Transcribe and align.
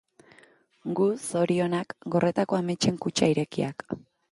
Gu 0.99 1.05
zorionak, 1.25 1.95
gordetako 2.17 2.59
ametsen 2.63 3.01
kutxa 3.07 3.33
irekiak. 3.37 3.89